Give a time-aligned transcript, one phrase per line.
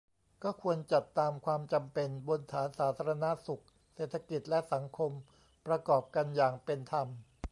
[0.43, 3.63] ก็ควรจัดตามความจำเป็น บนฐานสาธารณสุข
[3.93, 5.11] เศรษฐกิจ และสังคม
[5.67, 7.07] ประกอบกันอย่างเป็นธรรม